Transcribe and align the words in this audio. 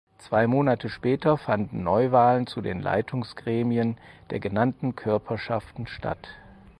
Zwei 0.17 0.47
Monate 0.47 0.89
später 0.89 1.37
fanden 1.37 1.83
Neuwahlen 1.83 2.47
zu 2.47 2.61
den 2.61 2.79
Leitungsgremien 2.79 3.97
der 4.31 4.39
genannten 4.39 4.95
Körperschaften 4.95 5.85
statt. 5.85 6.27